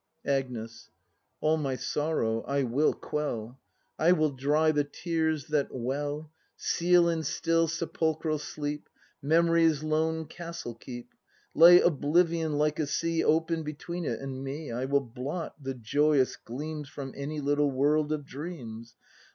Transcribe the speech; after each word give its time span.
Agnes. 0.25 0.89
All 1.41 1.57
my 1.57 1.75
sorrow 1.75 2.41
I 2.47 2.63
will 2.63 2.91
quell, 2.91 3.59
I 3.99 4.13
will 4.13 4.31
dry 4.31 4.71
the 4.71 4.83
tears 4.83 5.45
that 5.49 5.67
well, 5.71 6.31
Seal 6.57 7.07
in 7.07 7.21
still 7.21 7.67
sepulchral 7.67 8.39
sleep 8.39 8.89
Memory's 9.21 9.83
lone 9.83 10.25
castle 10.25 10.73
keep; 10.73 11.13
Lay 11.53 11.79
oblivion 11.81 12.53
like 12.57 12.79
a 12.79 12.87
sea 12.87 13.23
Open 13.23 13.61
between 13.61 14.03
it 14.05 14.19
and 14.19 14.43
me, 14.43 14.71
I 14.71 14.85
will 14.85 15.01
blot 15.01 15.53
the 15.63 15.75
joyous 15.75 16.35
gleams 16.35 16.89
From 16.89 17.11
my 17.15 17.27
little 17.37 17.69
world 17.69 18.11
of 18.11 18.25
dreams. 18.25 18.95